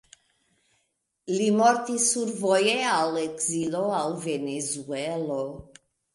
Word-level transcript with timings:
Li 1.35 1.49
mortis 1.57 2.07
survoje 2.13 2.73
al 2.95 3.21
ekzilo 3.27 3.85
al 4.01 4.19
Venezuelo. 4.27 5.41